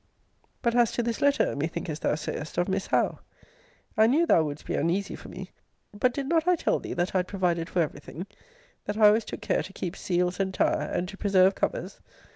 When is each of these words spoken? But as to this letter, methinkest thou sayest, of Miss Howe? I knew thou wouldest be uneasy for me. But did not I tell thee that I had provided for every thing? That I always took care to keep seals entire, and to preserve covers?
But 0.63 0.73
as 0.73 0.91
to 0.93 1.03
this 1.03 1.21
letter, 1.21 1.55
methinkest 1.55 1.99
thou 2.01 2.15
sayest, 2.15 2.57
of 2.57 2.67
Miss 2.67 2.87
Howe? 2.87 3.19
I 3.95 4.07
knew 4.07 4.25
thou 4.25 4.41
wouldest 4.43 4.65
be 4.65 4.73
uneasy 4.73 5.15
for 5.15 5.29
me. 5.29 5.51
But 5.93 6.11
did 6.11 6.25
not 6.27 6.47
I 6.47 6.55
tell 6.55 6.79
thee 6.79 6.95
that 6.95 7.13
I 7.13 7.19
had 7.19 7.27
provided 7.27 7.69
for 7.69 7.83
every 7.83 7.99
thing? 7.99 8.25
That 8.85 8.97
I 8.97 9.05
always 9.05 9.25
took 9.25 9.41
care 9.41 9.61
to 9.61 9.73
keep 9.73 9.95
seals 9.95 10.39
entire, 10.39 10.87
and 10.89 11.07
to 11.07 11.17
preserve 11.17 11.53
covers? 11.53 11.99